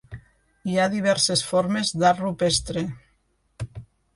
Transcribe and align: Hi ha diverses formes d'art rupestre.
Hi 0.71 0.77
ha 0.83 0.87
diverses 0.93 1.43
formes 1.49 1.91
d'art 2.05 2.25
rupestre. 2.25 2.87